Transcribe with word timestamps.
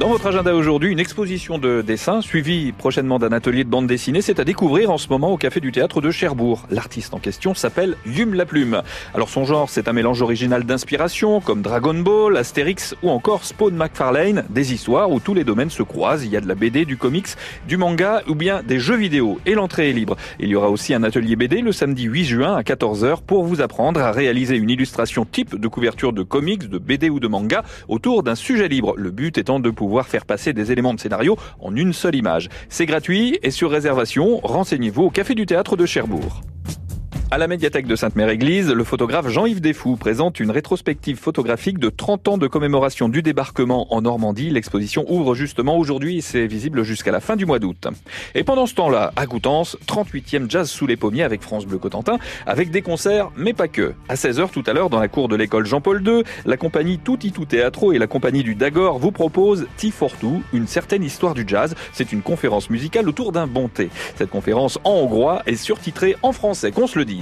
Dans 0.00 0.08
votre 0.08 0.26
agenda 0.26 0.54
aujourd'hui, 0.54 0.90
une 0.90 0.98
exposition 0.98 1.58
de 1.58 1.82
dessin 1.82 2.22
suivie 2.22 2.72
prochainement 2.72 3.18
d'un 3.18 3.30
atelier 3.30 3.62
de 3.62 3.68
bande 3.68 3.86
dessinée. 3.86 4.22
C'est 4.22 4.40
à 4.40 4.44
découvrir 4.44 4.90
en 4.90 4.98
ce 4.98 5.08
moment 5.08 5.30
au 5.30 5.36
Café 5.36 5.60
du 5.60 5.70
Théâtre 5.70 6.00
de 6.00 6.10
Cherbourg. 6.10 6.66
L'artiste 6.70 7.12
en 7.14 7.18
question 7.18 7.54
s'appelle 7.54 7.96
Yume 8.06 8.34
la 8.34 8.46
Plume. 8.46 8.82
Alors 9.14 9.28
son 9.28 9.44
genre, 9.44 9.68
c'est 9.68 9.88
un 9.88 9.92
mélange 9.92 10.22
original 10.22 10.64
d'inspiration 10.64 11.40
comme 11.40 11.60
Dragon 11.62 11.94
Ball, 11.94 12.36
Astérix 12.36 12.96
ou 13.02 13.10
encore 13.10 13.44
Spawn 13.44 13.76
McFarlane. 13.76 14.44
Des 14.48 14.72
histoires 14.72 15.10
où 15.10 15.20
tous 15.20 15.34
les 15.34 15.44
domaines 15.44 15.70
se 15.70 15.82
croisent. 15.82 16.24
Il 16.24 16.32
y 16.32 16.36
a 16.36 16.40
de 16.40 16.48
la 16.48 16.54
BD, 16.54 16.84
du 16.84 16.96
comics, 16.96 17.28
du 17.68 17.76
manga 17.76 18.22
ou 18.26 18.34
bien 18.34 18.62
des 18.62 18.80
jeux 18.80 18.96
vidéo. 18.96 19.38
Et 19.44 19.54
l'entrée 19.54 19.90
est 19.90 19.94
libre. 19.94 20.16
Il 20.40 20.48
y 20.48 20.56
aura 20.56 20.70
aussi 20.70 20.94
un 20.94 21.02
atelier 21.02 21.36
BD 21.36 21.60
le 21.60 21.70
samedi 21.70 22.04
8 22.04 22.24
juin 22.24 22.56
à 22.56 22.62
14h 22.62 23.18
pour 23.26 23.44
vous 23.44 23.60
apprendre 23.60 24.00
à 24.00 24.10
réaliser 24.10 24.56
une 24.56 24.70
illustration 24.70 25.26
type 25.26 25.54
de 25.54 25.68
couverture 25.68 26.14
de 26.14 26.22
comics, 26.22 26.68
de 26.68 26.78
BD 26.78 27.10
ou 27.10 27.20
de 27.20 27.28
manga 27.28 27.62
autour 27.88 28.22
d'un 28.22 28.34
sujet 28.34 28.68
libre. 28.68 28.94
Le 28.96 29.10
but 29.10 29.36
étant 29.36 29.60
de 29.60 29.70
pouvoir 29.82 30.06
faire 30.06 30.26
passer 30.26 30.52
des 30.52 30.70
éléments 30.70 30.94
de 30.94 31.00
scénario 31.00 31.36
en 31.58 31.74
une 31.74 31.92
seule 31.92 32.14
image. 32.14 32.48
C'est 32.68 32.86
gratuit 32.86 33.38
et 33.42 33.50
sur 33.50 33.68
réservation, 33.68 34.38
renseignez-vous 34.44 35.02
au 35.02 35.10
Café 35.10 35.34
du 35.34 35.44
Théâtre 35.44 35.76
de 35.76 35.86
Cherbourg. 35.86 36.42
À 37.32 37.38
la 37.38 37.48
médiathèque 37.48 37.86
de 37.86 37.96
Sainte-Mère-Église, 37.96 38.68
le 38.68 38.84
photographe 38.84 39.28
Jean-Yves 39.28 39.62
Desfous 39.62 39.96
présente 39.96 40.38
une 40.38 40.50
rétrospective 40.50 41.16
photographique 41.16 41.78
de 41.78 41.88
30 41.88 42.28
ans 42.28 42.36
de 42.36 42.46
commémoration 42.46 43.08
du 43.08 43.22
débarquement 43.22 43.86
en 43.94 44.02
Normandie. 44.02 44.50
L'exposition 44.50 45.06
ouvre 45.08 45.34
justement 45.34 45.78
aujourd'hui 45.78 46.18
et 46.18 46.20
c'est 46.20 46.46
visible 46.46 46.82
jusqu'à 46.82 47.10
la 47.10 47.20
fin 47.20 47.36
du 47.36 47.46
mois 47.46 47.58
d'août. 47.58 47.88
Et 48.34 48.44
pendant 48.44 48.66
ce 48.66 48.74
temps-là, 48.74 49.14
à 49.16 49.24
Coutances, 49.24 49.78
38e 49.86 50.50
Jazz 50.50 50.68
sous 50.68 50.86
les 50.86 50.98
pommiers 50.98 51.22
avec 51.22 51.40
France 51.40 51.64
Bleu 51.64 51.78
Cotentin, 51.78 52.18
avec 52.46 52.70
des 52.70 52.82
concerts, 52.82 53.30
mais 53.34 53.54
pas 53.54 53.66
que. 53.66 53.94
À 54.10 54.14
16h 54.16 54.50
tout 54.50 54.64
à 54.66 54.74
l'heure, 54.74 54.90
dans 54.90 55.00
la 55.00 55.08
cour 55.08 55.28
de 55.28 55.36
l'école 55.36 55.64
Jean-Paul 55.64 56.06
II, 56.06 56.24
la 56.44 56.58
compagnie 56.58 56.98
Tutti 56.98 57.32
Tout 57.32 57.48
et 57.54 57.98
la 57.98 58.06
compagnie 58.06 58.42
du 58.42 58.56
Dagor 58.56 58.98
vous 58.98 59.10
proposent 59.10 59.66
T 59.78 59.90
for 59.90 60.12
Two, 60.18 60.42
une 60.52 60.66
certaine 60.66 61.02
histoire 61.02 61.32
du 61.32 61.44
jazz. 61.46 61.74
C'est 61.94 62.12
une 62.12 62.20
conférence 62.20 62.68
musicale 62.68 63.08
autour 63.08 63.32
d'un 63.32 63.46
bon 63.46 63.68
thé. 63.68 63.88
Cette 64.16 64.28
conférence 64.28 64.78
en 64.84 64.96
hongrois 64.96 65.42
est 65.46 65.56
surtitrée 65.56 66.14
en 66.20 66.32
français, 66.32 66.72
qu'on 66.72 66.86
se 66.86 66.98
le 66.98 67.06
dise. 67.06 67.21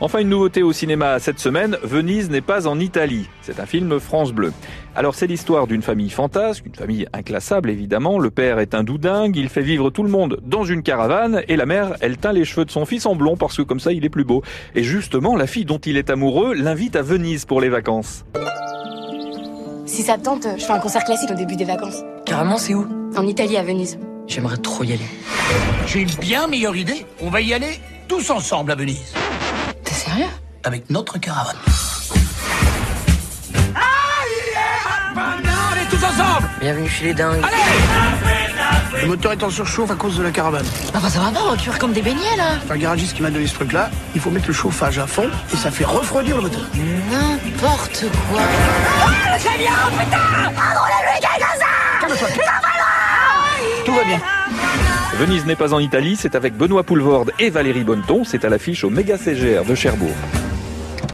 Enfin, 0.00 0.20
une 0.20 0.28
nouveauté 0.28 0.62
au 0.62 0.72
cinéma 0.72 1.18
cette 1.18 1.38
semaine, 1.38 1.76
Venise 1.82 2.30
n'est 2.30 2.40
pas 2.40 2.66
en 2.66 2.78
Italie. 2.78 3.28
C'est 3.42 3.60
un 3.60 3.66
film 3.66 3.98
France 4.00 4.32
Bleu. 4.32 4.52
Alors 4.94 5.14
c'est 5.14 5.26
l'histoire 5.26 5.66
d'une 5.66 5.82
famille 5.82 6.10
fantasque, 6.10 6.66
une 6.66 6.74
famille 6.74 7.06
inclassable 7.12 7.70
évidemment. 7.70 8.18
Le 8.18 8.30
père 8.30 8.58
est 8.58 8.74
un 8.74 8.84
doudingue, 8.84 9.36
il 9.36 9.48
fait 9.48 9.62
vivre 9.62 9.90
tout 9.90 10.02
le 10.02 10.10
monde 10.10 10.38
dans 10.44 10.64
une 10.64 10.82
caravane 10.82 11.42
et 11.48 11.56
la 11.56 11.66
mère, 11.66 11.96
elle 12.00 12.18
teint 12.18 12.32
les 12.32 12.44
cheveux 12.44 12.64
de 12.64 12.70
son 12.70 12.84
fils 12.84 13.06
en 13.06 13.14
blond 13.14 13.36
parce 13.36 13.56
que 13.56 13.62
comme 13.62 13.80
ça 13.80 13.92
il 13.92 14.04
est 14.04 14.10
plus 14.10 14.24
beau. 14.24 14.42
Et 14.74 14.82
justement, 14.82 15.36
la 15.36 15.46
fille 15.46 15.64
dont 15.64 15.78
il 15.78 15.96
est 15.96 16.10
amoureux 16.10 16.54
l'invite 16.54 16.96
à 16.96 17.02
Venise 17.02 17.44
pour 17.44 17.60
les 17.60 17.68
vacances. 17.68 18.24
Si 19.86 20.02
ça 20.02 20.16
te 20.16 20.24
tente, 20.24 20.46
je 20.58 20.64
fais 20.64 20.72
un 20.72 20.78
concert 20.78 21.04
classique 21.04 21.30
au 21.30 21.34
début 21.34 21.56
des 21.56 21.64
vacances. 21.64 22.02
Carrément, 22.24 22.56
c'est 22.56 22.74
où? 22.74 22.86
En 23.16 23.26
Italie, 23.26 23.56
à 23.56 23.62
Venise. 23.62 23.98
J'aimerais 24.26 24.56
trop 24.56 24.84
y 24.84 24.92
aller. 24.92 25.04
J'ai 25.86 26.00
une 26.00 26.14
bien 26.20 26.46
meilleure 26.46 26.76
idée. 26.76 27.04
On 27.20 27.28
va 27.28 27.40
y 27.40 27.52
aller 27.52 27.78
tous 28.08 28.30
ensemble 28.30 28.72
à 28.72 28.74
Venise. 28.74 29.12
T'es 29.84 29.94
sérieux? 29.94 30.26
Avec 30.64 30.88
notre 30.90 31.18
caravane. 31.18 31.56
On 35.14 35.76
est 35.76 35.90
tous 35.90 36.04
ensemble 36.04 36.48
Bienvenue 36.60 36.88
chez 36.88 37.06
les 37.06 37.14
dingues. 37.14 37.42
Le 39.00 39.08
moteur 39.08 39.32
est 39.32 39.42
en 39.42 39.50
surchauffe 39.50 39.90
à 39.90 39.94
cause 39.94 40.16
de 40.16 40.22
la 40.22 40.30
caravane. 40.30 40.64
Ah 40.94 41.00
bah 41.02 41.08
ça 41.08 41.18
va 41.18 41.30
pas, 41.30 41.40
on 41.50 41.56
cuire 41.56 41.78
comme 41.78 41.92
des 41.92 42.02
beignets 42.02 42.36
là 42.36 42.58
C'est 42.64 42.72
un 42.72 42.76
garagiste 42.76 43.14
qui 43.14 43.22
m'a 43.22 43.30
donné 43.30 43.46
ce 43.46 43.54
truc-là. 43.54 43.90
Il 44.14 44.20
faut 44.20 44.30
mettre 44.30 44.46
le 44.46 44.52
chauffage 44.52 44.98
à 44.98 45.06
fond 45.06 45.28
et 45.52 45.56
ça 45.56 45.70
fait 45.70 45.84
refroidir 45.84 46.36
le 46.36 46.42
moteur. 46.42 46.62
N'importe 47.10 48.04
quoi. 48.30 48.42
Venise 55.18 55.44
n'est 55.44 55.56
pas 55.56 55.74
en 55.74 55.78
Italie, 55.78 56.16
c'est 56.16 56.34
avec 56.34 56.56
Benoît 56.56 56.82
Poulvorde 56.82 57.32
et 57.38 57.50
Valérie 57.50 57.84
Bonneton. 57.84 58.24
C'est 58.24 58.44
à 58.44 58.48
l'affiche 58.48 58.84
au 58.84 58.90
Méga 58.90 59.18
CGR 59.18 59.64
de 59.64 59.74
Cherbourg. 59.74 60.14